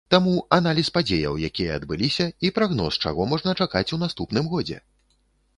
Таму 0.13 0.31
аналіз 0.57 0.87
падзеяў, 0.95 1.35
якія 1.49 1.75
адбыліся, 1.79 2.25
і 2.49 2.53
прагноз, 2.57 2.97
чаго 3.07 3.31
можна 3.35 3.55
чакаць 3.63 3.87
у 3.99 4.01
наступным 4.07 4.45
годзе? 4.57 4.77